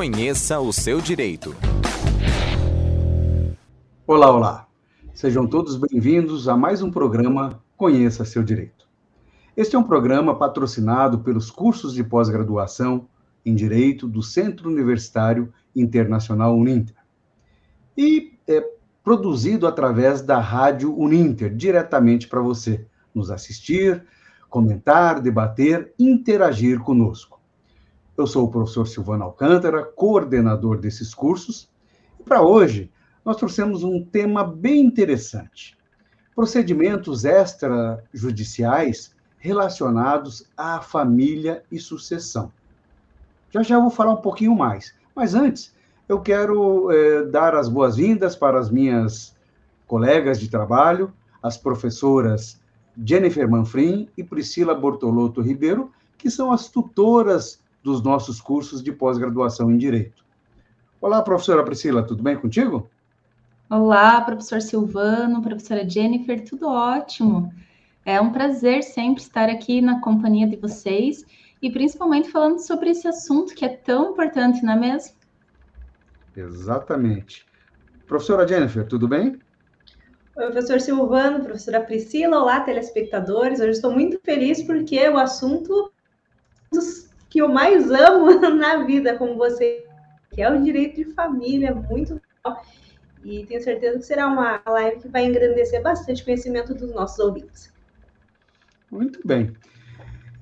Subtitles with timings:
[0.00, 1.54] Conheça o seu direito.
[4.06, 4.66] Olá, olá.
[5.12, 8.88] Sejam todos bem-vindos a mais um programa Conheça seu direito.
[9.54, 13.08] Este é um programa patrocinado pelos cursos de pós-graduação
[13.44, 16.96] em Direito do Centro Universitário Internacional Uninter.
[17.94, 18.66] E é
[19.04, 24.02] produzido através da Rádio Uninter, diretamente para você nos assistir,
[24.48, 27.39] comentar, debater, interagir conosco.
[28.20, 31.70] Eu sou o professor Silvano Alcântara, coordenador desses cursos,
[32.18, 32.92] e para hoje
[33.24, 35.74] nós trouxemos um tema bem interessante:
[36.36, 42.52] procedimentos extrajudiciais relacionados à família e sucessão.
[43.50, 45.74] Já já vou falar um pouquinho mais, mas antes
[46.06, 49.34] eu quero eh, dar as boas-vindas para as minhas
[49.86, 51.10] colegas de trabalho,
[51.42, 52.60] as professoras
[53.02, 59.70] Jennifer Manfrim e Priscila Bortolotto Ribeiro, que são as tutoras dos nossos cursos de pós-graduação
[59.70, 60.24] em Direito.
[61.00, 62.90] Olá, professora Priscila, tudo bem contigo?
[63.70, 67.52] Olá, professor Silvano, professora Jennifer, tudo ótimo.
[68.04, 71.24] É um prazer sempre estar aqui na companhia de vocês
[71.62, 75.14] e principalmente falando sobre esse assunto que é tão importante, não é mesmo?
[76.36, 77.46] Exatamente.
[78.06, 79.38] Professora Jennifer, tudo bem?
[80.36, 83.60] Oi, professor Silvano, professora Priscila, olá, telespectadores.
[83.60, 85.92] Hoje estou muito feliz porque o assunto
[87.30, 89.86] que eu mais amo na vida, como você,
[90.32, 92.62] que é o direito de família, muito legal.
[93.24, 97.18] E tenho certeza que será uma live que vai engrandecer bastante o conhecimento dos nossos
[97.18, 97.72] ouvintes.
[98.90, 99.54] Muito bem.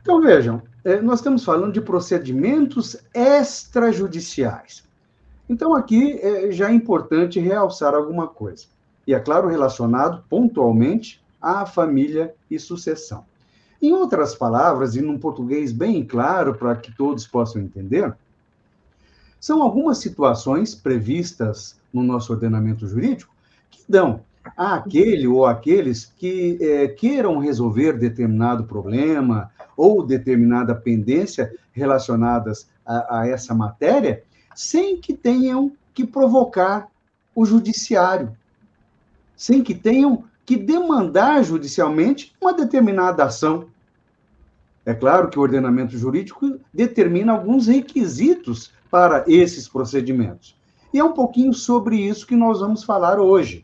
[0.00, 4.88] Então, vejam, é, nós estamos falando de procedimentos extrajudiciais.
[5.48, 8.66] Então, aqui é, já é importante realçar alguma coisa.
[9.06, 13.26] E, é claro, relacionado pontualmente à família e sucessão.
[13.80, 18.12] Em outras palavras, e num português bem claro para que todos possam entender,
[19.40, 23.32] são algumas situações previstas no nosso ordenamento jurídico
[23.70, 24.20] que dão
[24.56, 33.28] àquele ou aqueles que é, queiram resolver determinado problema ou determinada pendência relacionadas a, a
[33.28, 34.24] essa matéria,
[34.54, 36.88] sem que tenham que provocar
[37.34, 38.36] o judiciário,
[39.36, 43.66] sem que tenham que demandar judicialmente uma determinada ação.
[44.82, 50.56] É claro que o ordenamento jurídico determina alguns requisitos para esses procedimentos.
[50.90, 53.62] E é um pouquinho sobre isso que nós vamos falar hoje.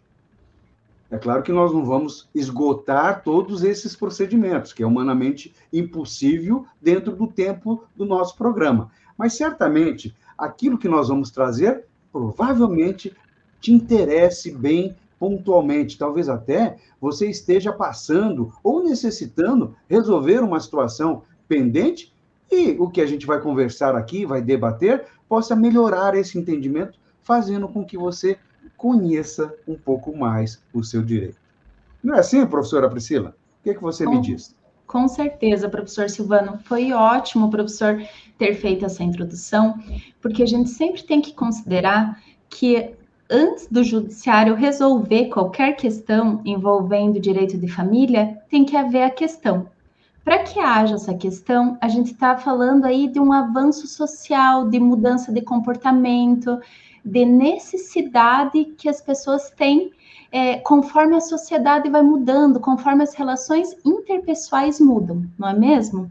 [1.11, 7.17] É claro que nós não vamos esgotar todos esses procedimentos, que é humanamente impossível dentro
[7.17, 8.91] do tempo do nosso programa.
[9.17, 13.17] Mas certamente aquilo que nós vamos trazer provavelmente
[13.59, 15.99] te interesse bem pontualmente.
[15.99, 22.13] Talvez até você esteja passando ou necessitando resolver uma situação pendente
[22.51, 27.69] e o que a gente vai conversar aqui, vai debater, possa melhorar esse entendimento, fazendo
[27.69, 28.39] com que você
[28.77, 31.39] conheça um pouco mais o seu direito.
[32.03, 33.35] Não é assim, professora Priscila?
[33.61, 34.55] O que, é que você com, me diz?
[34.87, 36.59] Com certeza, professor Silvano.
[36.65, 38.03] Foi ótimo, professor,
[38.39, 39.79] ter feito essa introdução,
[40.21, 42.95] porque a gente sempre tem que considerar que
[43.31, 49.69] antes do judiciário resolver qualquer questão envolvendo direito de família, tem que haver a questão.
[50.25, 54.81] Para que haja essa questão, a gente está falando aí de um avanço social, de
[54.81, 56.59] mudança de comportamento,
[57.05, 59.93] de necessidade que as pessoas têm
[60.33, 66.11] é, conforme a sociedade vai mudando, conforme as relações interpessoais mudam, não é mesmo?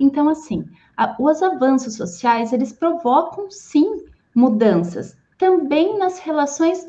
[0.00, 0.64] Então, assim,
[0.96, 6.86] a, os avanços sociais, eles provocam, sim, mudanças, também nas relações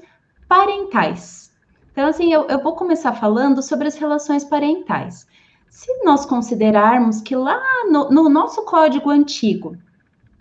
[0.47, 1.53] parentais.
[1.91, 5.27] Então, assim, eu, eu vou começar falando sobre as relações parentais.
[5.69, 9.77] Se nós considerarmos que lá no, no nosso código antigo,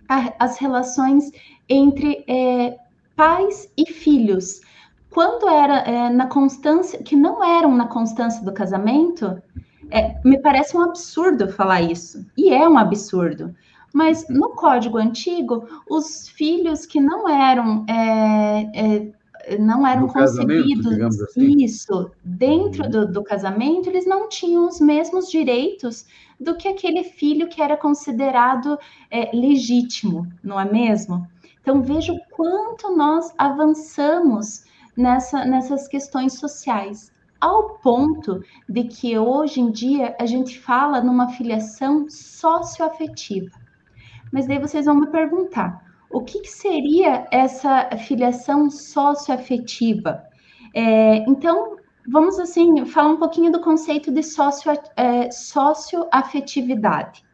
[0.08, 1.30] a, as relações
[1.68, 2.78] entre é,
[3.14, 4.60] pais e filhos,
[5.10, 9.42] quando era é, na constância, que não eram na constância do casamento,
[9.90, 12.24] é, me parece um absurdo falar isso.
[12.36, 13.54] E é um absurdo.
[13.92, 21.20] Mas no código antigo, os filhos que não eram é, é, não eram do concebidos
[21.22, 21.64] assim.
[21.64, 22.90] isso dentro uhum.
[22.90, 26.06] do, do, casamento, eles não tinham os mesmos direitos
[26.38, 28.78] do que aquele filho que era considerado
[29.10, 31.26] é, legítimo, não é mesmo?
[31.62, 34.64] Então veja o quanto nós avançamos
[34.96, 41.28] nessa, nessas questões sociais, ao ponto de que hoje em dia a gente fala numa
[41.30, 43.50] filiação socioafetiva.
[44.32, 50.22] Mas daí vocês vão me perguntar: o que, que seria essa filiação socioafetiva?
[50.74, 51.76] É, então,
[52.06, 57.24] vamos assim falar um pouquinho do conceito de socio, é, socioafetividade.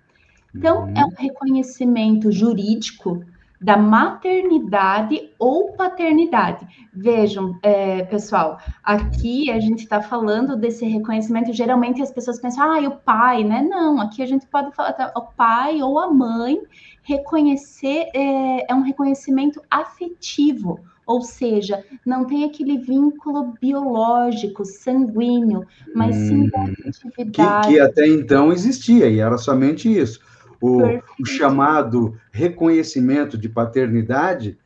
[0.55, 0.94] Então, uhum.
[0.96, 3.25] é um reconhecimento jurídico
[3.64, 6.66] da maternidade ou paternidade.
[6.93, 11.50] Vejam, é, pessoal, aqui a gente está falando desse reconhecimento.
[11.50, 13.62] Geralmente as pessoas pensam, ah, o pai, né?
[13.62, 16.61] Não, aqui a gente pode falar tá, o pai ou a mãe.
[17.02, 26.14] Reconhecer é, é um reconhecimento afetivo, ou seja, não tem aquele vínculo biológico, sanguíneo, mas
[26.16, 27.69] sim da hum, afetividade.
[27.69, 30.20] Que, que até então existia, e era somente isso
[30.64, 30.81] o,
[31.20, 34.58] o chamado reconhecimento de paternidade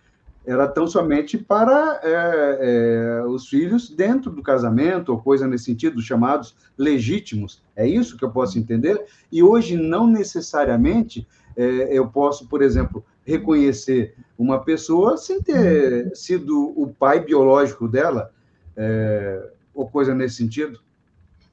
[0.47, 6.01] era tão somente para é, é, os filhos dentro do casamento, ou coisa nesse sentido,
[6.01, 7.61] chamados legítimos.
[7.75, 9.05] É isso que eu posso entender?
[9.31, 16.73] E hoje, não necessariamente, é, eu posso, por exemplo, reconhecer uma pessoa sem ter sido
[16.81, 18.31] o pai biológico dela,
[18.77, 20.79] é, ou coisa nesse sentido.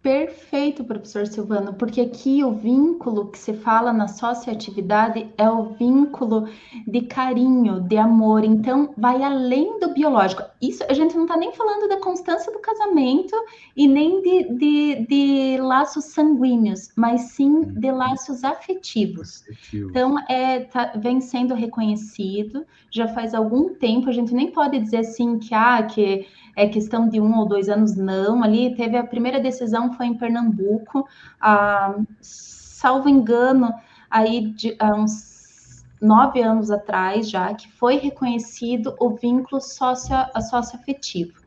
[0.06, 6.48] Perfeito, professor Silvano, porque aqui o vínculo que se fala na socioatividade é o vínculo
[6.86, 10.44] de carinho, de amor, então vai além do biológico.
[10.62, 13.36] Isso a gente não está nem falando da constância do casamento
[13.76, 19.42] e nem de, de, de laços sanguíneos, mas sim de laços afetivos.
[19.42, 19.90] Afetivo.
[19.90, 24.98] Então, é, tá, vem sendo reconhecido já faz algum tempo, a gente nem pode dizer
[24.98, 28.44] assim que, ah, que é questão de um ou dois anos, não.
[28.44, 31.08] Ali teve a primeira decisão foi em Pernambuco,
[31.42, 33.74] ah, salvo engano,
[34.10, 40.16] aí de, há uns nove anos atrás já, que foi reconhecido o vínculo socio,
[40.50, 41.46] socioafetivo.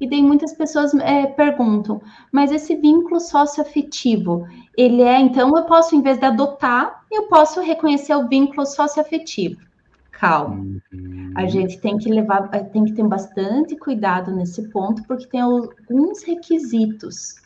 [0.00, 4.46] E daí muitas pessoas é, perguntam, mas esse vínculo socioafetivo,
[4.76, 9.60] ele é, então eu posso, em vez de adotar, eu posso reconhecer o vínculo socioafetivo
[10.24, 11.32] Uhum.
[11.34, 15.40] A gente tem que levar, eh, tem que ter bastante cuidado nesse ponto, porque tem
[15.40, 17.36] alguns requisitos.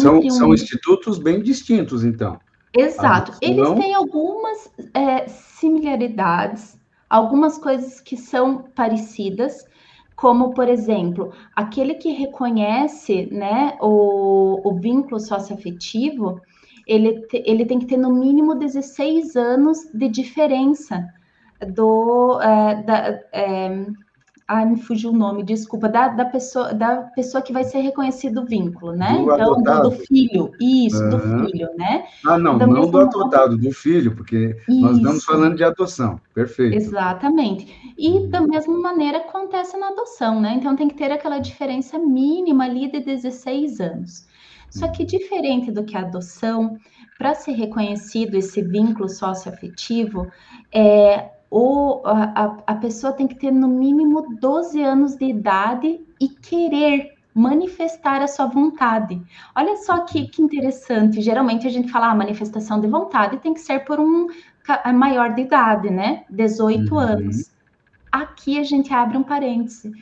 [0.00, 0.30] São, um...
[0.30, 2.38] são institutos bem distintos, então.
[2.76, 3.36] Exato.
[3.40, 6.78] Eles têm algumas é, similaridades,
[7.10, 9.66] algumas coisas que são parecidas,
[10.14, 16.40] como, por exemplo, aquele que reconhece né, o, o vínculo socioafetivo,
[16.86, 21.06] ele, te, ele tem que ter no mínimo 16 anos de diferença
[21.66, 23.86] do é, da, é,
[24.52, 28.42] ai, me fugiu o nome, desculpa, da, da, pessoa, da pessoa que vai ser reconhecido
[28.42, 29.14] o vínculo, né?
[29.16, 31.10] Do então, do, do, filho, isso, uhum.
[31.10, 32.04] do filho, né?
[32.26, 34.80] Ah, não, da não do adotado, do filho, porque isso.
[34.80, 36.76] nós estamos falando de adoção, perfeito.
[36.76, 37.94] Exatamente.
[37.96, 40.54] E da mesma maneira acontece na adoção, né?
[40.56, 44.26] Então tem que ter aquela diferença mínima ali de 16 anos.
[44.68, 46.78] Só que diferente do que a adoção,
[47.18, 50.30] para ser reconhecido esse vínculo socioafetivo,
[50.72, 56.26] é, ou a, a pessoa tem que ter no mínimo 12 anos de idade e
[56.26, 59.20] querer manifestar a sua vontade.
[59.54, 61.20] Olha só que, que interessante.
[61.20, 64.28] Geralmente a gente fala ah, manifestação de vontade tem que ser por um
[64.94, 66.24] maior de idade, né?
[66.30, 66.98] 18 uhum.
[66.98, 67.52] anos.
[68.10, 69.92] Aqui a gente abre um parêntese.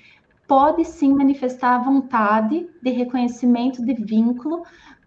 [0.47, 4.63] Pode sim manifestar a vontade de reconhecimento de vínculo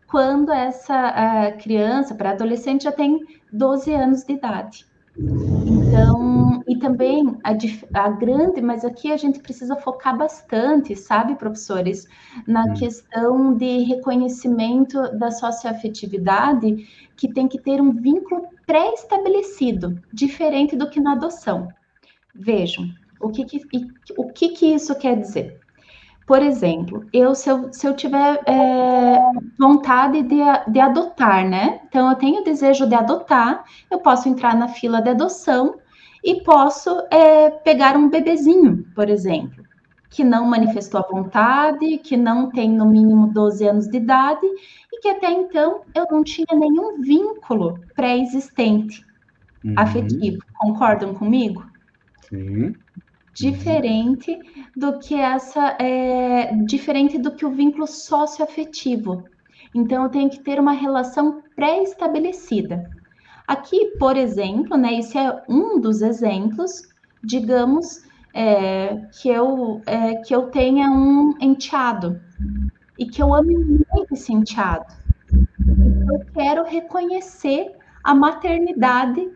[0.07, 3.21] quando essa criança, para adolescente, já tem
[3.53, 4.85] 12 anos de idade.
[5.17, 6.32] Então,
[6.73, 7.51] e também a,
[7.99, 12.07] a, grande, mas aqui a gente precisa focar bastante, sabe, professores,
[12.47, 12.73] na hum.
[12.73, 20.99] questão de reconhecimento da socioafetividade, que tem que ter um vínculo pré-estabelecido, diferente do que
[20.99, 21.67] na adoção.
[22.33, 22.89] Vejam,
[23.21, 23.61] o que, que,
[24.17, 25.61] o que, que isso quer dizer?
[26.25, 29.19] Por exemplo, eu se eu, se eu tiver é,
[29.59, 30.39] vontade de,
[30.69, 31.81] de adotar, né?
[31.87, 35.75] Então, eu tenho desejo de adotar, eu posso entrar na fila de adoção
[36.23, 39.63] e posso é, pegar um bebezinho, por exemplo,
[40.09, 44.45] que não manifestou a vontade, que não tem no mínimo 12 anos de idade
[44.91, 49.05] e que até então eu não tinha nenhum vínculo pré-existente
[49.65, 49.73] uhum.
[49.75, 50.39] afetivo.
[50.59, 51.65] Concordam comigo?
[52.29, 52.73] Sim
[53.33, 54.37] diferente
[54.75, 59.25] do que essa é, diferente do que o vínculo socioafetivo.
[59.73, 62.89] Então eu tenho que ter uma relação pré-estabelecida.
[63.47, 66.89] Aqui, por exemplo, né, esse é um dos exemplos,
[67.23, 72.19] digamos é, que eu é, que eu tenha um enteado
[72.97, 74.85] e que eu ame muito esse enteado.
[76.11, 79.29] Eu quero reconhecer a maternidade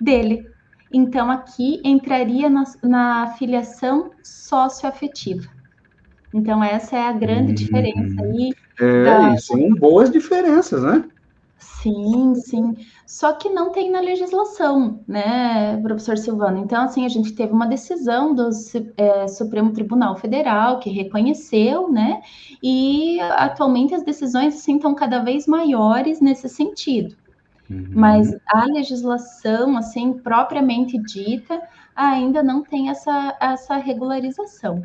[0.00, 0.46] dele.
[0.92, 5.48] Então, aqui entraria na, na filiação socioafetiva.
[6.32, 8.54] Então, essa é a grande hum, diferença aí.
[8.80, 9.36] É, da...
[9.38, 11.04] são boas diferenças, né?
[11.58, 12.74] Sim, sim.
[13.06, 16.58] Só que não tem na legislação, né, professor Silvano?
[16.58, 18.50] Então, assim, a gente teve uma decisão do
[18.96, 22.20] é, Supremo Tribunal Federal que reconheceu, né?
[22.62, 27.16] E atualmente as decisões, assim, estão cada vez maiores nesse sentido.
[27.70, 27.88] Uhum.
[27.90, 31.60] Mas a legislação, assim, propriamente dita,
[31.94, 34.82] ainda não tem essa, essa regularização.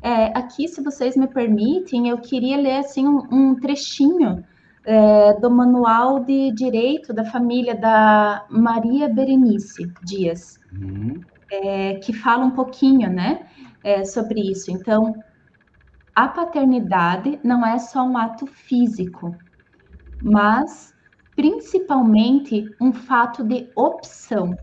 [0.00, 4.44] É, aqui, se vocês me permitem, eu queria ler, assim, um, um trechinho
[4.88, 11.20] é, do Manual de Direito da Família da Maria Berenice Dias, uhum.
[11.52, 13.46] é, que fala um pouquinho, né,
[13.84, 14.70] é, sobre isso.
[14.70, 15.14] Então,
[16.14, 19.36] a paternidade não é só um ato físico,
[20.22, 20.94] mas
[21.36, 24.56] principalmente um fato de opção,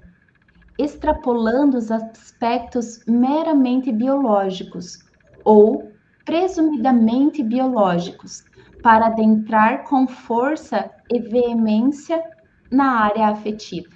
[0.75, 4.97] extrapolando os aspectos meramente biológicos
[5.43, 5.91] ou
[6.25, 8.43] presumidamente biológicos,
[8.85, 12.21] para adentrar com força e veemência
[12.69, 13.89] na área afetiva.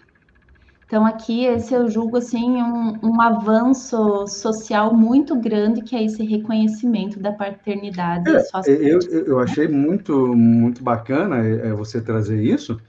[0.83, 6.25] Então, aqui, esse eu julgo, assim, um, um avanço social muito grande, que é esse
[6.25, 8.31] reconhecimento da paternidade.
[8.31, 12.81] É, eu, eu achei muito, muito bacana é, é, você trazer isso,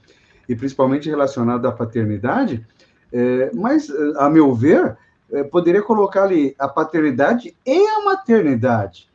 [0.49, 2.65] e principalmente relacionado à paternidade,
[3.13, 4.97] é, mas, a meu ver,
[5.31, 9.10] é, poderia colocar ali a paternidade e a maternidade.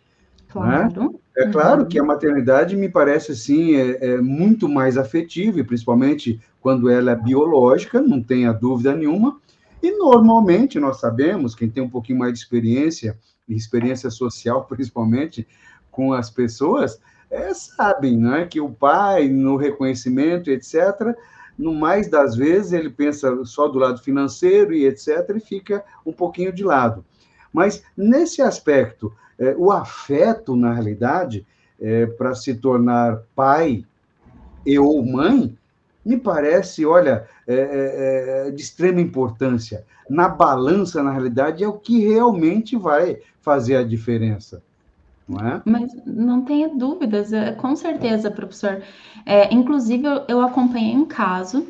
[0.49, 1.13] Claro.
[1.13, 1.19] Né?
[1.37, 1.89] É claro uhum.
[1.89, 7.13] que a maternidade me parece assim é, é, muito mais afetiva, e principalmente quando ela
[7.13, 9.39] é biológica, não tenha dúvida nenhuma.
[9.83, 15.47] E normalmente nós sabemos, quem tem um pouquinho mais de experiência, e experiência social principalmente
[15.91, 17.01] com as pessoas,
[17.31, 21.15] é, sabem né, que o pai, no reconhecimento, etc.,
[21.59, 26.13] no mais das vezes ele pensa só do lado financeiro e etc., e fica um
[26.13, 27.05] pouquinho de lado.
[27.53, 31.47] Mas nesse aspecto, é, o afeto, na realidade,
[31.81, 33.85] é, para se tornar pai
[34.65, 35.57] e ou mãe,
[36.05, 39.85] me parece, olha, é, é, é, de extrema importância.
[40.09, 44.63] Na balança, na realidade, é o que realmente vai fazer a diferença.
[45.29, 45.61] É?
[45.65, 48.83] Mas não tenha dúvidas, é, com certeza, professor.
[49.25, 51.67] É, inclusive, eu, eu acompanhei um caso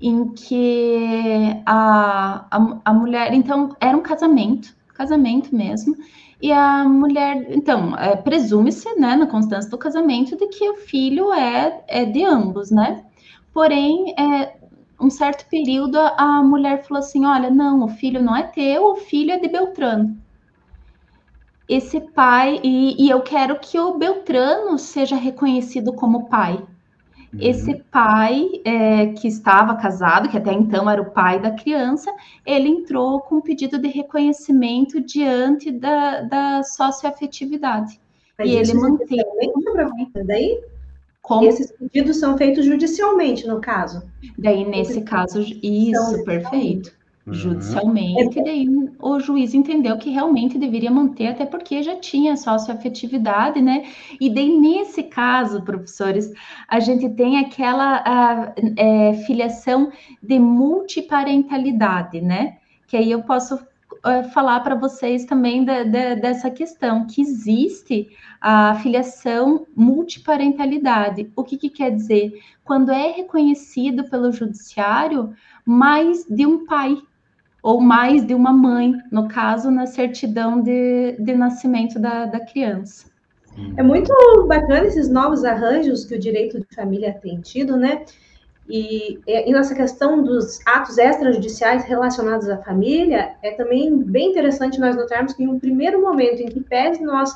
[0.00, 3.32] em que a, a, a mulher.
[3.34, 5.96] Então, era um casamento, casamento mesmo,
[6.40, 11.32] e a mulher, então, é, presume-se, né, na constância do casamento, de que o filho
[11.32, 13.04] é, é de ambos, né?
[13.52, 14.56] Porém, é,
[15.00, 18.96] um certo período, a mulher falou assim: olha, não, o filho não é teu, o
[18.96, 20.16] filho é de Beltrano.
[21.68, 26.64] Esse pai, e, e eu quero que o Beltrano seja reconhecido como pai.
[27.38, 27.80] Esse uhum.
[27.90, 32.12] pai é, que estava casado, que até então era o pai da criança,
[32.44, 38.00] ele entrou com um pedido de reconhecimento diante da, da socioafetividade.
[38.38, 39.24] Mas e ele manteve.
[40.24, 40.60] Daí?
[41.22, 41.48] Como?
[41.48, 44.02] Esses pedidos são feitos judicialmente, no caso.
[44.38, 46.92] Daí, nesse caso, isso, perfeito.
[47.26, 47.34] Uhum.
[47.34, 48.68] judicialmente, daí
[49.00, 53.84] o juiz entendeu que realmente deveria manter, até porque já tinha socioafetividade, né?
[54.20, 56.32] E daí, nesse caso, professores,
[56.68, 59.90] a gente tem aquela a, é, filiação
[60.22, 62.58] de multiparentalidade, né?
[62.86, 63.58] Que aí eu posso
[64.04, 68.08] é, falar para vocês também da, da, dessa questão, que existe
[68.40, 71.28] a filiação multiparentalidade.
[71.34, 72.40] O que, que quer dizer?
[72.62, 76.96] Quando é reconhecido pelo judiciário mais de um pai,
[77.62, 83.06] ou mais de uma mãe, no caso, na certidão de, de nascimento da, da criança.
[83.76, 84.12] É muito
[84.46, 88.04] bacana esses novos arranjos que o direito de família tem tido, né?
[88.68, 94.96] E, e nessa questão dos atos extrajudiciais relacionados à família, é também bem interessante nós
[94.96, 97.32] notarmos que em um primeiro momento em que pese nós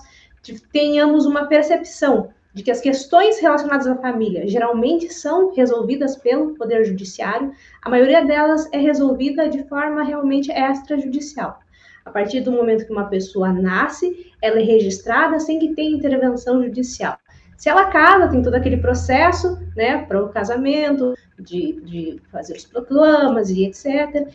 [0.73, 6.85] tenhamos uma percepção de que as questões relacionadas à família geralmente são resolvidas pelo Poder
[6.85, 7.53] Judiciário,
[7.83, 11.61] a maioria delas é resolvida de forma realmente extrajudicial.
[12.05, 16.63] A partir do momento que uma pessoa nasce, ela é registrada sem que tenha intervenção
[16.63, 17.17] judicial.
[17.57, 22.65] Se ela casa, tem todo aquele processo, né, para o casamento, de, de fazer os
[22.65, 24.27] proclamas e etc.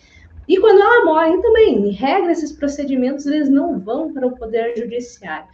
[0.47, 4.77] E quando ela morre também, em regra, esses procedimentos eles não vão para o Poder
[4.77, 5.47] Judiciário.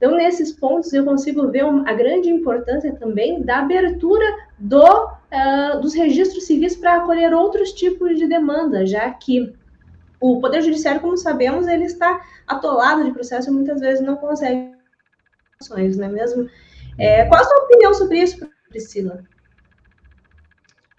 [0.00, 4.24] Então, nesses pontos, eu consigo ver a grande importância também da abertura
[4.58, 9.54] do, uh, dos registros civis para acolher outros tipos de demanda, já que
[10.18, 14.74] o Poder Judiciário, como sabemos, ele está atolado de processo e muitas vezes não consegue
[15.62, 16.48] ações, não é mesmo?
[16.98, 19.22] É, qual a sua opinião sobre isso, Priscila?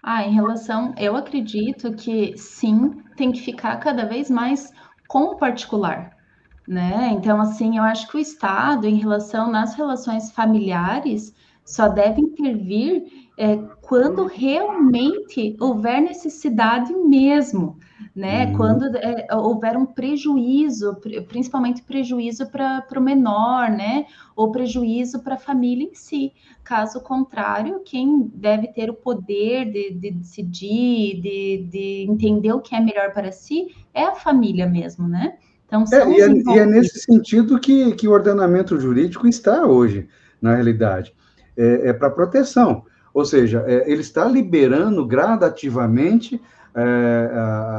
[0.00, 4.72] Ah, em relação, eu acredito que sim, tem que ficar cada vez mais
[5.08, 6.21] com o particular
[6.66, 7.10] né?
[7.12, 13.04] Então, assim, eu acho que o Estado, em relação nas relações familiares, só deve intervir
[13.36, 17.78] é, quando realmente houver necessidade mesmo,
[18.14, 18.46] né?
[18.46, 18.56] Uhum.
[18.56, 20.96] Quando é, houver um prejuízo,
[21.28, 24.06] principalmente prejuízo para o menor, né?
[24.36, 26.32] Ou prejuízo para a família em si.
[26.62, 32.74] Caso contrário, quem deve ter o poder de, de decidir, de, de, entender o que
[32.74, 35.38] é melhor para si, é a família mesmo, né?
[35.72, 40.06] Então, é, e, é, e, é, nesse sentido que, que o ordenamento jurídico está hoje,
[40.40, 41.14] na realidade.
[41.56, 42.84] É, é para proteção.
[43.14, 46.38] Ou seja, é, ele está liberando gradativamente
[46.74, 47.30] é,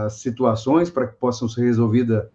[0.05, 2.25] as situações para que possam ser resolvidas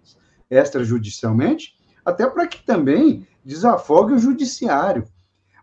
[0.49, 5.05] extrajudicialmente, até para que também desafogue o judiciário.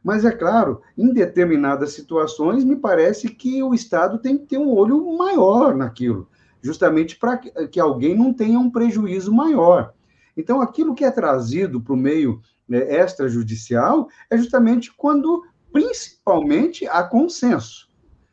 [0.03, 4.71] Mas é claro, em determinadas situações, me parece que o Estado tem que ter um
[4.71, 6.27] olho maior naquilo,
[6.65, 9.93] justamente para que alguém não tenha um prejuízo maior.
[10.35, 17.03] Então, aquilo que é trazido para o meio né, extrajudicial é justamente quando, principalmente, há
[17.03, 17.87] consenso.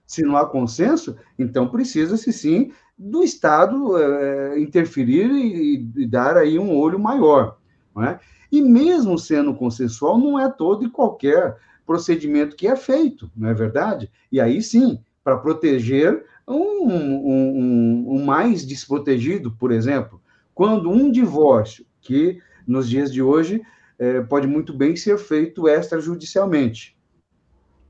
[0.07, 6.59] Se não há consenso, então precisa-se sim do Estado é, interferir e, e, dar aí
[6.59, 7.59] um olho maior.
[7.99, 8.19] É?
[8.51, 13.55] E mesmo sendo consensual, não é todo e qualquer procedimento que é feito, não é
[13.55, 14.11] verdade?
[14.31, 20.21] E aí sim, para proteger um, um, um, mais desprotegido, por exemplo,
[20.55, 23.63] quando um divórcio, que nos dias de hoje
[23.99, 26.97] é, pode muito bem ser feito extrajudicialmente,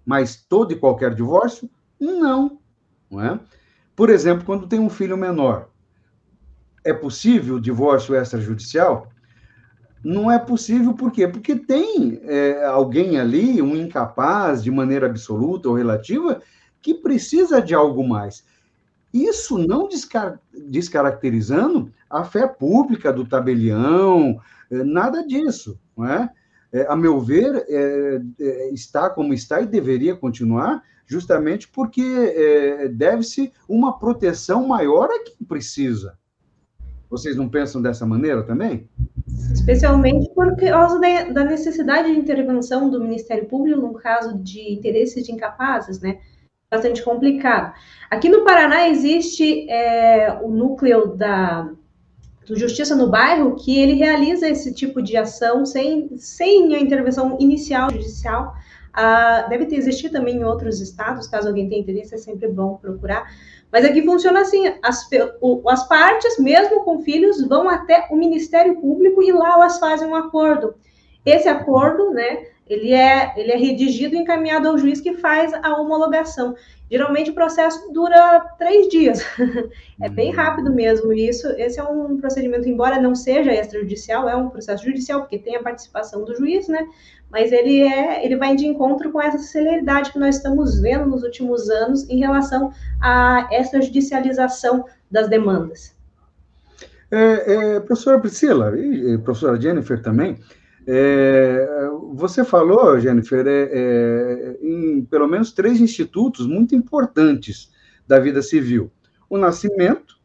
[0.04, 2.59] mas todo e qualquer divórcio não,
[3.11, 3.40] não é?
[3.94, 5.68] Por exemplo, quando tem um filho menor,
[6.85, 9.09] é possível o divórcio extrajudicial?
[10.02, 11.28] Não é possível, por quê?
[11.28, 16.42] Porque tem é, alguém ali, um incapaz, de maneira absoluta ou relativa,
[16.83, 18.45] que precisa de algo mais.
[19.12, 26.31] Isso não descar descaracterizando a fé pública do tabelião, é, nada disso, não é?
[26.73, 32.89] é a meu ver, é, é, está como está e deveria continuar, justamente porque é,
[32.89, 36.19] deve-se uma proteção maior a quem precisa.
[37.11, 38.89] Vocês não pensam dessa maneira também?
[39.53, 40.99] Especialmente por causa
[41.35, 46.21] da necessidade de intervenção do Ministério Público no caso de interesses de incapazes, né?
[46.73, 47.75] Bastante complicado.
[48.11, 51.71] Aqui no Paraná existe é, o núcleo da
[52.47, 57.37] do Justiça no Bairro, que ele realiza esse tipo de ação sem, sem a intervenção
[57.39, 58.54] inicial judicial,
[58.93, 62.76] Uh, deve ter existido também em outros estados, caso alguém tenha interesse, é sempre bom
[62.76, 63.26] procurar.
[63.73, 65.08] Mas aqui funciona assim: as,
[65.41, 70.06] o, as partes, mesmo com filhos, vão até o Ministério Público e lá elas fazem
[70.06, 70.75] um acordo.
[71.25, 75.77] Esse acordo, né, ele é, ele é redigido e encaminhado ao juiz que faz a
[75.77, 76.55] homologação.
[76.91, 79.25] Geralmente o processo dura três dias.
[80.01, 80.37] é bem uhum.
[80.37, 81.49] rápido mesmo isso.
[81.59, 85.63] Esse é um procedimento, embora não seja extrajudicial, é um processo judicial, porque tem a
[85.63, 86.87] participação do juiz, né?
[87.31, 91.23] Mas ele é, ele vai de encontro com essa celeridade que nós estamos vendo nos
[91.23, 92.71] últimos anos em relação
[93.01, 95.97] à extrajudicialização das demandas.
[97.11, 100.39] É, é, professora Priscila e professora Jennifer também,
[100.86, 107.71] é, você falou, Jennifer, é, é, em pelo menos três institutos muito importantes
[108.06, 108.90] da vida civil:
[109.28, 110.16] o nascimento,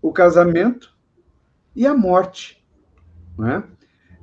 [0.00, 0.94] o casamento
[1.74, 2.64] e a morte.
[3.38, 3.64] Né?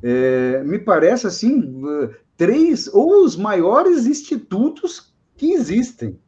[0.02, 1.82] É, me parece assim
[2.36, 6.20] três ou os maiores institutos que existem.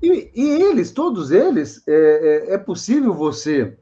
[0.00, 3.76] E, e eles, todos eles, é, é, é possível você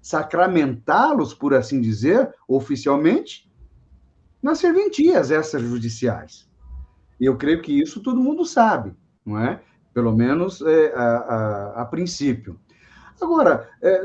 [0.00, 3.50] sacramentá-los, por assim dizer, oficialmente,
[4.42, 6.48] nas serventias extrajudiciais.
[7.20, 9.60] Eu creio que isso todo mundo sabe, não é?
[9.92, 12.58] Pelo menos é, a, a, a, princípio.
[13.20, 14.02] Agora, é,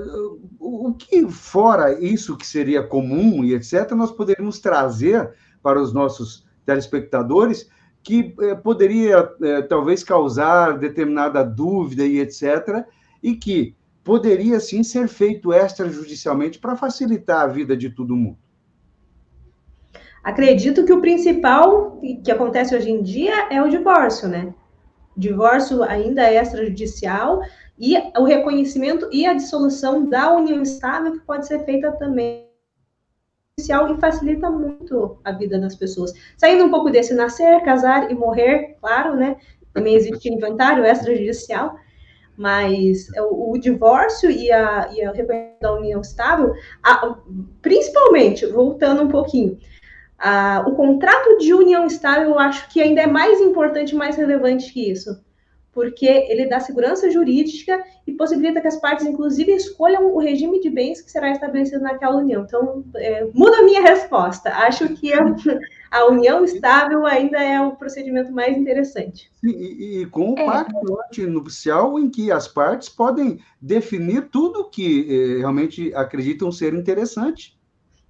[0.60, 5.32] o, o que fora isso que seria comum e etc., nós poderíamos trazer
[5.64, 7.70] para os nossos telespectadores
[8.04, 12.86] que é, poderia é, talvez causar determinada dúvida e etc.,
[13.24, 18.38] e que poderia sim ser feito extrajudicialmente para facilitar a vida de todo mundo.
[20.24, 24.54] Acredito que o principal que acontece hoje em dia é o divórcio, né?
[25.18, 27.42] Divórcio ainda é extrajudicial
[27.80, 32.46] e o reconhecimento e a dissolução da união estável que pode ser feita também
[33.58, 36.14] e facilita muito a vida das pessoas.
[36.38, 39.38] Saindo um pouco desse nascer, casar e morrer, claro, né?
[39.74, 41.76] Também existe inventário extrajudicial,
[42.38, 47.16] mas o, o divórcio e a, e a reconhecimento da união estável, a,
[47.62, 49.58] principalmente, voltando um pouquinho,
[50.18, 54.72] a, o contrato de união estável eu acho que ainda é mais importante, mais relevante
[54.72, 55.24] que isso.
[55.76, 60.70] porque ele dá segurança jurídica e possibilita que as partes, inclusive, escolham o regime de
[60.70, 62.44] bens que será estabelecido naquela união.
[62.44, 64.50] Então, é, muda a minha resposta.
[64.52, 65.20] Acho que a,
[66.00, 69.32] a, união estável ainda é o procedimento mais interessante.
[69.44, 70.46] E, e com o é.
[70.46, 77.58] pacto antinupcial, em que as partes podem definir tudo que eh, realmente acreditam ser interessante.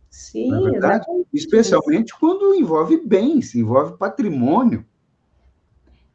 [0.10, 1.06] Sim, é verdade?
[1.34, 4.86] Especialmente quando envolve bens, envolve patrimônio.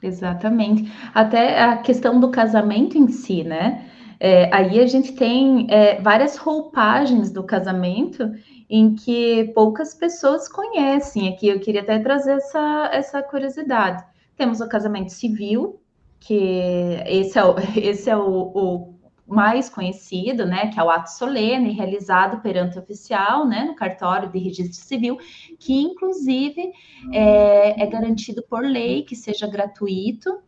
[0.02, 0.90] Exatamente.
[1.12, 3.89] Até a questão do casamento em si, né?
[4.22, 8.30] É, aí a gente tem é, várias roupagens do casamento
[8.68, 11.28] em que poucas pessoas conhecem.
[11.28, 14.04] Aqui eu queria até trazer essa, essa curiosidade.
[14.36, 15.80] Temos o casamento civil,
[16.20, 18.94] que esse é o, esse é o, o
[19.26, 24.28] mais conhecido, né, que é o ato solene realizado perante o oficial, né, no cartório
[24.28, 25.16] de registro civil,
[25.58, 26.72] que inclusive
[27.12, 30.42] é, é garantido por lei que seja gratuito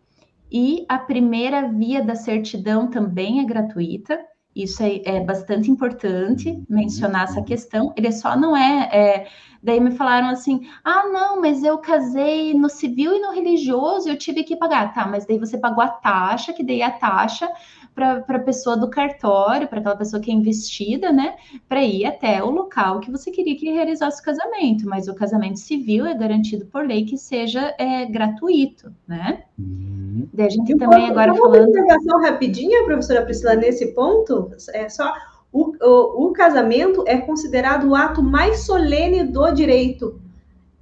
[0.53, 4.19] e a primeira via da certidão também é gratuita.
[4.55, 7.95] Isso é, é bastante importante mencionar essa questão.
[7.97, 9.29] Ele só não é, é
[9.63, 14.19] Daí me falaram assim: ah, não, mas eu casei no civil e no religioso, eu
[14.19, 14.93] tive que pagar.
[14.93, 17.49] Tá, mas daí você pagou a taxa, que daí a taxa
[17.95, 21.37] para a pessoa do cartório, para aquela pessoa que é investida, né,
[21.69, 24.89] para ir até o local que você queria que realizasse o casamento.
[24.89, 29.45] Mas o casamento civil é garantido por lei que seja é, gratuito, né?
[29.59, 30.29] Uhum.
[30.33, 31.69] Daí a gente também agora falando.
[31.69, 35.13] Uma interrogação rapidinha, professora Priscila, nesse ponto, é só
[35.53, 40.19] o, o, o casamento é considerado o ato mais solene do direito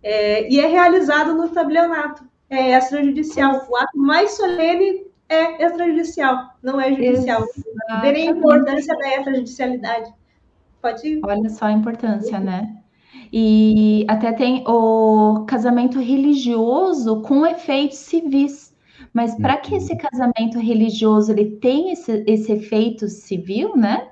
[0.02, 2.22] é, e é realizado no tabelionato.
[2.48, 3.66] É extrajudicial.
[3.68, 7.46] O ato mais solene é extrajudicial, não é judicial.
[8.02, 10.12] Verem a importância da extrajudicialidade.
[10.82, 11.20] Pode ir.
[11.24, 12.76] Olha só a importância, né?
[13.32, 18.74] E até tem o casamento religioso com efeitos civis.
[19.12, 19.98] Mas para que esse uhum.
[19.98, 24.08] casamento religioso ele tenha esse, esse efeito civil, né?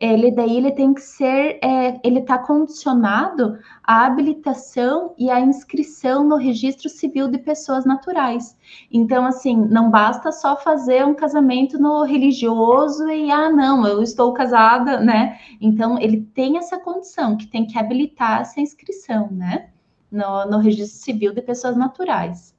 [0.00, 6.24] Ele daí ele tem que ser, é, ele está condicionado à habilitação e à inscrição
[6.24, 8.56] no registro civil de pessoas naturais.
[8.92, 14.32] Então, assim, não basta só fazer um casamento no religioso e ah, não, eu estou
[14.32, 15.38] casada, né?
[15.60, 19.70] Então, ele tem essa condição que tem que habilitar essa inscrição, né?
[20.10, 22.56] No, no registro civil de pessoas naturais.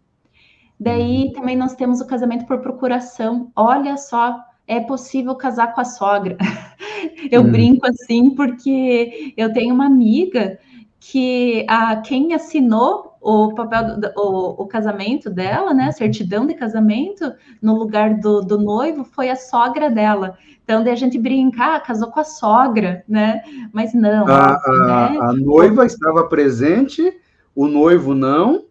[0.79, 1.33] Daí uhum.
[1.33, 3.51] também nós temos o casamento por procuração.
[3.55, 6.37] Olha só, é possível casar com a sogra.
[7.31, 7.51] Eu hum.
[7.51, 10.59] brinco assim porque eu tenho uma amiga
[10.99, 17.33] que a quem assinou o papel do, o, o, casamento dela, né, certidão de casamento
[17.61, 20.37] no lugar do, do noivo foi a sogra dela.
[20.63, 23.41] Então daí a gente brinca, ah, casou com a sogra, né?
[23.73, 24.27] Mas não.
[24.27, 25.19] A, a, né?
[25.21, 27.13] a noiva estava presente,
[27.55, 28.65] o noivo não.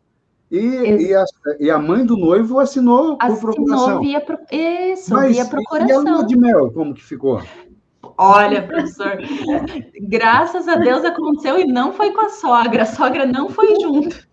[0.51, 1.25] E, e a,
[1.61, 4.01] e, a, mãe do noivo assinou, assinou por procuração.
[4.01, 6.05] Via, isso, Mas, via procuração.
[6.05, 7.43] E a lua de mel, como que ficou?
[8.19, 9.17] Olha, professor,
[10.03, 12.83] graças a Deus aconteceu e não foi com a sogra.
[12.83, 14.27] A sogra não foi junto.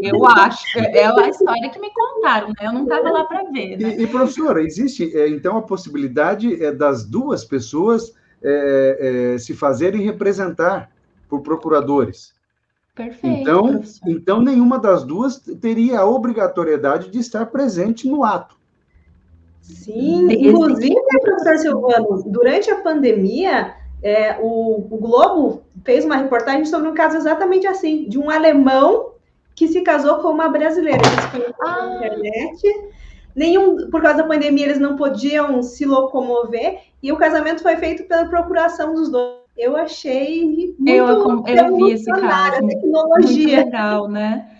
[0.00, 0.78] Eu acho.
[0.78, 2.54] É a história que me contaram, né?
[2.62, 3.76] Eu não estava lá para ver.
[3.76, 3.96] Né?
[3.96, 9.54] E, e, professora, existe é, então a possibilidade é, das duas pessoas é, é, se
[9.54, 10.90] fazerem representar
[11.28, 12.32] por procuradores.
[12.94, 13.40] Perfeito.
[13.40, 18.56] Então, então, nenhuma das duas teria a obrigatoriedade de estar presente no ato.
[19.66, 26.88] Sim, inclusive, professor Silvano, durante a pandemia, é, o, o, Globo fez uma reportagem sobre
[26.88, 29.12] um caso exatamente assim, de um alemão
[29.54, 31.00] que se casou com uma brasileira.
[31.34, 31.86] Eles ah.
[31.86, 32.90] na internet.
[33.34, 38.04] Nenhum, por causa da pandemia, eles não podiam se locomover, e o casamento foi feito
[38.04, 39.36] pela procuração dos dois.
[39.56, 40.44] Eu achei
[40.78, 42.66] muito eu, eu vi esse caso.
[42.66, 43.56] tecnologia.
[43.56, 44.55] Muito legal, né?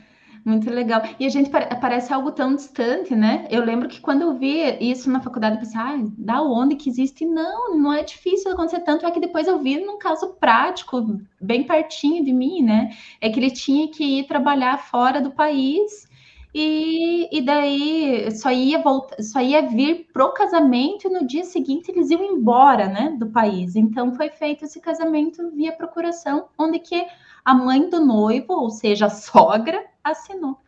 [0.46, 1.02] Muito legal.
[1.18, 3.48] E a gente parece algo tão distante, né?
[3.50, 6.88] Eu lembro que quando eu vi isso na faculdade, eu pensei, ah, da onde que
[6.88, 7.26] existe?
[7.26, 9.04] Não, não é difícil acontecer tanto.
[9.04, 12.90] É que depois eu vi num caso prático, bem pertinho de mim, né?
[13.20, 16.08] É que ele tinha que ir trabalhar fora do país
[16.54, 21.90] e, e daí só ia voltar, só ia vir pro casamento e no dia seguinte
[21.90, 23.74] eles iam embora, né, do país.
[23.74, 27.04] Então foi feito esse casamento via procuração, onde que
[27.46, 30.58] a mãe do noivo, ou seja, a sogra, assinou.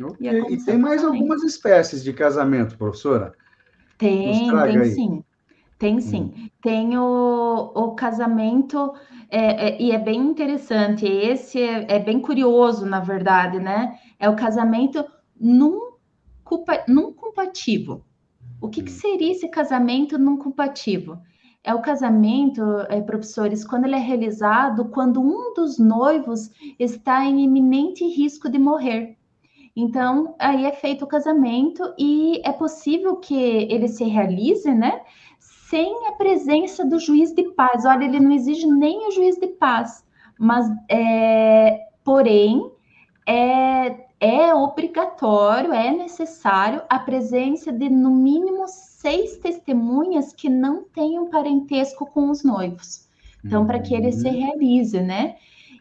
[0.00, 0.30] Okay.
[0.30, 3.34] E, e, tem mais algumas espécies de casamento, professora?
[3.98, 4.90] Tem, tem aí.
[4.92, 5.22] sim.
[5.78, 6.32] Tem sim.
[6.34, 6.48] Hum.
[6.62, 8.94] Tem o, o casamento,
[9.28, 11.04] é, é, e é bem interessante.
[11.04, 13.98] Esse é, é, bem curioso, na verdade, né?
[14.18, 15.04] É o casamento
[15.38, 15.92] num,
[16.88, 18.02] num compatível.
[18.62, 18.94] O que, que hum.
[18.94, 21.18] seria esse casamento num compatível?
[21.62, 27.44] É o casamento, é, professores, quando ele é realizado quando um dos noivos está em
[27.44, 29.18] iminente risco de morrer.
[29.76, 35.00] Então, aí é feito o casamento e é possível que ele se realize, né?
[35.38, 37.84] Sem a presença do juiz de paz.
[37.84, 40.04] Olha, ele não exige nem o juiz de paz,
[40.38, 42.70] mas, é, porém,
[43.26, 48.64] é, é obrigatório, é necessário a presença de, no mínimo,
[49.00, 53.08] seis testemunhas que não tenham parentesco com os noivos.
[53.42, 54.38] Então, para que ele se uhum.
[54.38, 55.36] realize, né?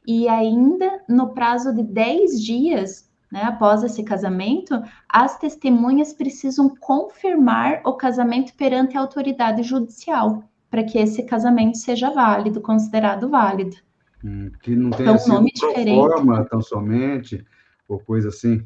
[0.08, 7.82] E ainda no prazo de 10 dias, né, após esse casamento, as testemunhas precisam confirmar
[7.86, 13.76] o casamento perante a autoridade judicial, para que esse casamento seja válido, considerado válido.
[14.24, 15.96] Hum, que não tenha então, sido nome diferente.
[15.96, 17.46] forma tão somente,
[17.88, 18.64] ou coisa assim.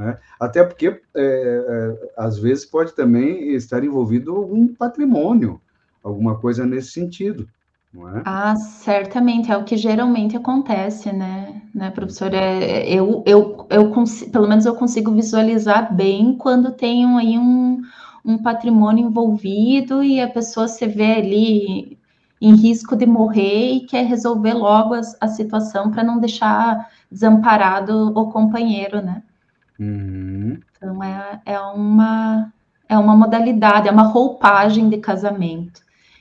[0.00, 0.16] Né?
[0.40, 5.60] Até porque, é, é, às vezes, pode também estar envolvido algum patrimônio,
[6.02, 7.46] alguma coisa nesse sentido.
[7.94, 8.22] É?
[8.24, 12.32] Ah, certamente, é o que geralmente acontece, né, né professor?
[12.32, 13.92] É, eu, eu, eu
[14.32, 17.82] pelo menos eu consigo visualizar bem quando tem aí um,
[18.24, 21.98] um patrimônio envolvido e a pessoa se vê ali
[22.40, 28.18] em risco de morrer e quer resolver logo a, a situação para não deixar desamparado
[28.18, 29.22] o companheiro, né?
[29.80, 30.60] Uhum.
[30.76, 32.52] Então é, é, uma,
[32.86, 35.80] é uma modalidade, é uma roupagem de casamento.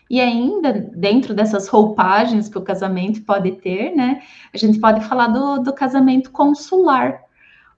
[0.09, 5.27] E ainda, dentro dessas roupagens que o casamento pode ter, né, a gente pode falar
[5.27, 7.21] do, do casamento consular.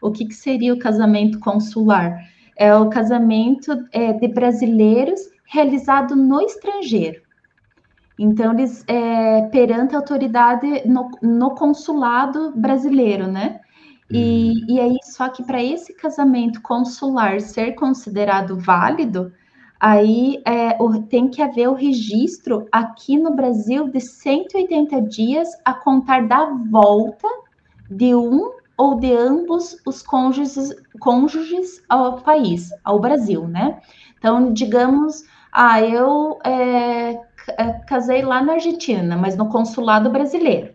[0.01, 2.17] O que, que seria o casamento consular?
[2.55, 7.21] É o casamento é, de brasileiros realizado no estrangeiro.
[8.17, 13.59] Então, eles, é, perante a autoridade no, no consulado brasileiro, né?
[14.11, 14.65] E, uhum.
[14.67, 19.31] e aí, só que para esse casamento consular ser considerado válido,
[19.79, 25.73] aí é, o, tem que haver o registro aqui no Brasil de 180 dias a
[25.73, 27.27] contar da volta
[27.89, 33.79] de um ou de ambos os cônjuges, cônjuges ao país, ao Brasil, né?
[34.17, 37.19] Então, digamos, ah, eu é,
[37.57, 40.73] é casei lá na Argentina, mas no consulado brasileiro.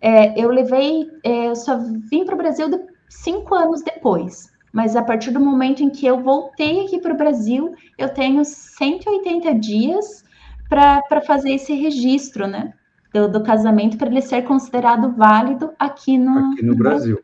[0.00, 1.78] É, eu levei, é, eu só
[2.10, 6.06] vim para o Brasil de, cinco anos depois mas a partir do momento em que
[6.06, 10.24] eu voltei aqui para o Brasil, eu tenho 180 dias
[10.68, 12.74] para fazer esse registro, né?
[13.12, 17.20] Do, do casamento para ele ser considerado válido aqui no, aqui no, no Brasil.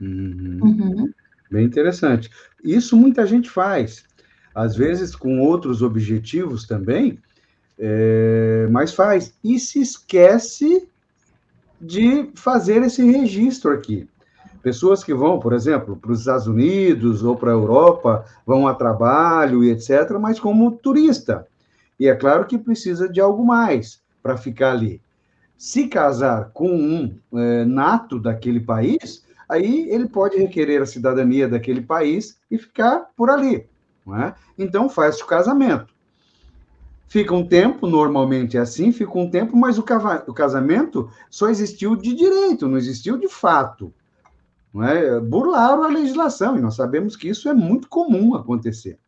[0.00, 0.58] Uhum.
[0.60, 1.10] Uhum.
[1.48, 2.28] Bem interessante.
[2.62, 4.04] Isso muita gente faz,
[4.52, 7.20] às vezes com outros objetivos também,
[7.78, 10.88] é, mas faz e se esquece
[11.80, 14.08] de fazer esse registro aqui.
[14.62, 18.74] Pessoas que vão, por exemplo, para os Estados Unidos ou para a Europa, vão a
[18.74, 21.46] trabalho e etc., mas como turista.
[21.98, 25.00] E é claro que precisa de algo mais para ficar ali.
[25.56, 31.80] Se casar com um é, nato daquele país, aí ele pode requerer a cidadania daquele
[31.80, 33.66] país e ficar por ali.
[34.08, 34.34] É?
[34.58, 35.94] Então faz o casamento.
[37.10, 39.84] Fica um tempo, normalmente é assim, fica um tempo, mas o,
[40.28, 43.92] o casamento só existiu de direito, não existiu de fato
[44.72, 45.20] não é?
[45.20, 48.98] burlaram a legislação, e nós sabemos que isso é muito comum acontecer.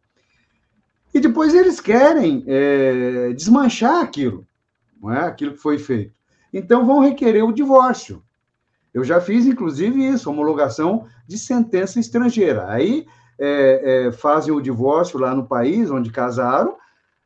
[1.14, 4.46] E depois eles querem é, desmanchar aquilo,
[5.00, 5.20] não é?
[5.20, 6.12] aquilo que foi feito.
[6.52, 8.22] Então vão requerer o divórcio.
[8.92, 12.68] Eu já fiz, inclusive, isso, homologação de sentença estrangeira.
[12.68, 13.06] Aí
[13.38, 16.76] é, é, fazem o divórcio lá no país onde casaram,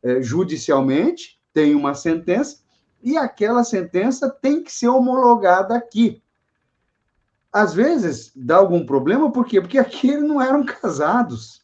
[0.06, 2.58] é, judicialmente, tem uma sentença,
[3.02, 6.22] e aquela sentença tem que ser homologada aqui
[7.56, 9.62] às vezes dá algum problema, por quê?
[9.62, 11.62] Porque aqui eles não eram casados.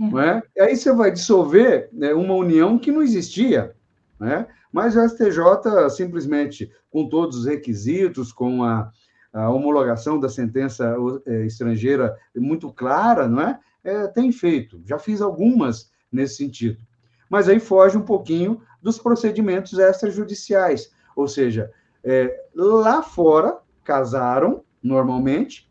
[0.00, 0.04] É.
[0.04, 0.42] Não é?
[0.54, 3.74] E aí você vai dissolver né, uma união que não existia.
[4.20, 4.46] Né?
[4.72, 8.88] Mas o STJ simplesmente, com todos os requisitos, com a,
[9.32, 13.58] a homologação da sentença é, estrangeira muito clara, não é?
[13.82, 14.06] é?
[14.06, 14.80] Tem feito.
[14.84, 16.78] Já fiz algumas nesse sentido.
[17.34, 20.92] Mas aí foge um pouquinho dos procedimentos extrajudiciais.
[21.16, 21.68] Ou seja,
[22.04, 25.68] é, lá fora casaram, normalmente,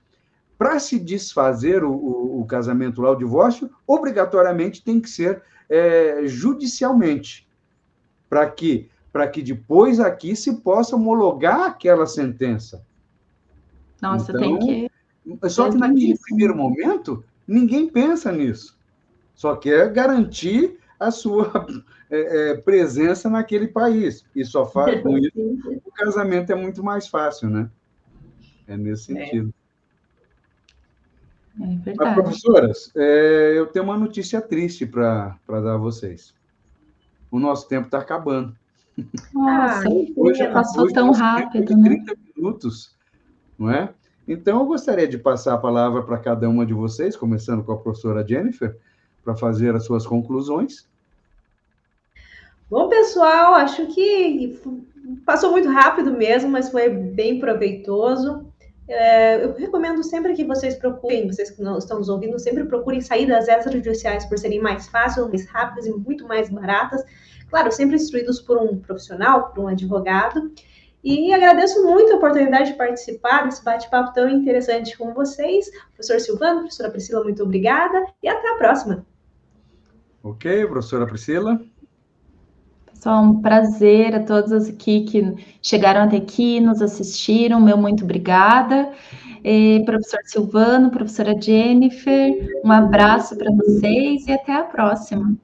[0.58, 6.24] para se desfazer o, o, o, casamento lá, o divórcio, obrigatoriamente tem que ser é,
[6.26, 7.48] judicialmente,
[8.30, 8.90] para que,
[9.32, 12.86] que depois aqui se possa homologar aquela sentença.
[14.02, 14.90] Nossa, então, tem
[15.40, 15.50] que.
[15.50, 18.78] Só que naquele primeiro momento, ninguém pensa nisso.
[19.34, 21.68] Só quer garantir a sua
[22.10, 24.26] é, é, presença naquele país.
[24.36, 25.32] E só faz com isso,
[25.86, 27.70] o casamento é muito mais fácil, né?
[28.68, 29.26] É nesse é.
[29.26, 29.54] sentido.
[31.62, 31.98] É verdade.
[31.98, 36.34] Mas, professoras, é, eu tenho uma notícia triste para dar a vocês.
[37.30, 38.56] O nosso tempo está acabando.
[39.34, 41.90] Nossa, hoje, passou hoje tão rápido, né?
[42.06, 42.96] 30 minutos,
[43.58, 43.94] não é?
[44.28, 47.78] Então, eu gostaria de passar a palavra para cada uma de vocês, começando com a
[47.78, 48.78] professora Jennifer,
[49.24, 50.88] para fazer as suas conclusões.
[52.70, 54.60] Bom, pessoal, acho que
[55.26, 58.52] passou muito rápido mesmo, mas foi bem proveitoso.
[58.88, 63.00] É, eu recomendo sempre que vocês procurem, vocês que não estão nos ouvindo, sempre procurem
[63.00, 67.04] saídas extrajudiciais por serem mais fáceis, mais rápidas e muito mais baratas.
[67.50, 70.52] Claro, sempre instruídos por um profissional, por um advogado.
[71.04, 75.70] E agradeço muito a oportunidade de participar desse bate-papo tão interessante com vocês.
[75.94, 79.06] Professor Silvano, professora Priscila, muito obrigada e até a próxima.
[80.24, 81.60] Ok, professora Priscila.
[83.04, 87.60] Pessoal, um prazer a todos aqui que chegaram até aqui, nos assistiram.
[87.60, 88.94] Meu muito obrigada.
[89.44, 95.36] E, professor Silvano, professora Jennifer, um abraço para vocês e até a próxima.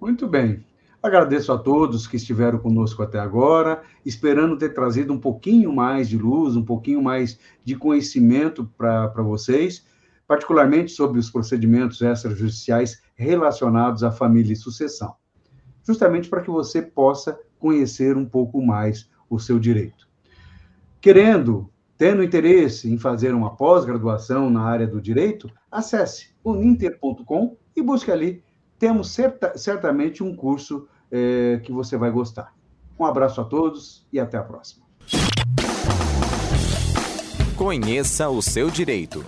[0.00, 0.64] Muito bem.
[1.02, 6.16] Agradeço a todos que estiveram conosco até agora, esperando ter trazido um pouquinho mais de
[6.16, 9.84] luz, um pouquinho mais de conhecimento para vocês,
[10.26, 15.14] particularmente sobre os procedimentos extrajudiciais relacionados à família e sucessão
[15.82, 20.08] justamente para que você possa conhecer um pouco mais o seu direito.
[21.00, 28.10] Querendo, tendo interesse em fazer uma pós-graduação na área do direito, acesse uninter.com e busque
[28.10, 28.42] ali.
[28.78, 32.54] Temos certa, certamente um curso é, que você vai gostar.
[32.98, 34.84] Um abraço a todos e até a próxima.
[37.56, 39.24] Conheça o seu direito.